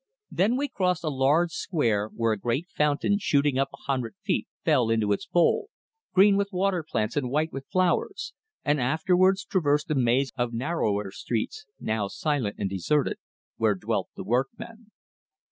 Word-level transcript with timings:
Then 0.31 0.57
we 0.57 0.67
crossed 0.67 1.03
a 1.03 1.09
large 1.09 1.51
square 1.51 2.07
where 2.07 2.31
a 2.33 2.39
great 2.39 2.67
fountain 2.71 3.19
shooting 3.19 3.59
up 3.59 3.69
a 3.71 3.77
hundred 3.85 4.15
feet 4.23 4.47
fell 4.65 4.89
into 4.89 5.11
its 5.11 5.27
bowl, 5.27 5.69
green 6.11 6.37
with 6.37 6.51
water 6.51 6.81
plants 6.83 7.15
and 7.15 7.29
white 7.29 7.53
with 7.53 7.67
flowers, 7.71 8.33
and 8.65 8.81
afterwards 8.81 9.45
traversed 9.45 9.91
a 9.91 9.95
maze 9.95 10.31
of 10.35 10.53
narrower 10.53 11.11
streets, 11.11 11.67
now 11.79 12.07
silent 12.07 12.55
and 12.57 12.67
deserted, 12.67 13.17
where 13.57 13.75
dwelt 13.75 14.09
the 14.15 14.23
workmen. 14.23 14.89